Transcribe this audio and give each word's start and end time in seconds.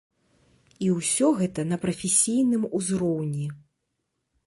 І 0.85 0.87
ўсё 0.95 1.27
гэта 1.41 1.67
на 1.73 1.77
прафесійным 1.85 2.67
узроўні. 2.81 3.47